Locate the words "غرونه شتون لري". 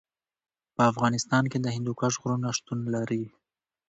2.21-3.23